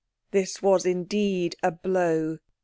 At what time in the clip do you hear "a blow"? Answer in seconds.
1.61-2.39